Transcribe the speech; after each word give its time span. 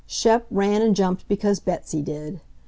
Shep 0.07 0.47
ran 0.49 0.81
and 0.81 0.95
jumped 0.95 1.27
because 1.27 1.59
Betsy 1.59 2.01
did. 2.01 2.41